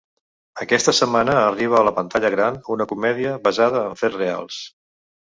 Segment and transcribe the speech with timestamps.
[0.63, 4.57] Aquesta setmana arriba a la pantalla gran una comèdia basada en fets reals.